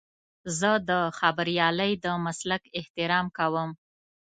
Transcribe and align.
زه 0.59 0.71
د 0.89 0.91
خبریالۍ 1.19 1.93
د 2.03 2.07
مسلک 2.25 2.61
احترام 2.79 3.25
کوم. 3.37 3.69